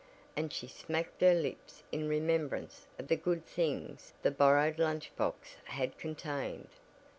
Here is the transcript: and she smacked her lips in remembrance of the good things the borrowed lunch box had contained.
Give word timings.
and 0.35 0.51
she 0.51 0.67
smacked 0.67 1.21
her 1.21 1.35
lips 1.35 1.83
in 1.91 2.09
remembrance 2.09 2.87
of 2.97 3.07
the 3.07 3.15
good 3.15 3.45
things 3.45 4.13
the 4.23 4.31
borrowed 4.31 4.79
lunch 4.79 5.15
box 5.15 5.57
had 5.65 5.95
contained. 5.99 6.69